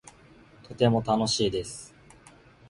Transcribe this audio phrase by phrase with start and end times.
[0.63, 1.93] とても楽しいです